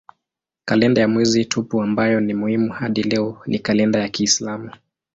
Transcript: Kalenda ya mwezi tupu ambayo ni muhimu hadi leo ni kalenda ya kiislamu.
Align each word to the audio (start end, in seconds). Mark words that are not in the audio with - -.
Kalenda 0.65 1.01
ya 1.01 1.07
mwezi 1.07 1.45
tupu 1.45 1.81
ambayo 1.81 2.19
ni 2.19 2.33
muhimu 2.33 2.71
hadi 2.71 3.03
leo 3.03 3.41
ni 3.45 3.59
kalenda 3.59 3.99
ya 3.99 4.09
kiislamu. 4.09 4.71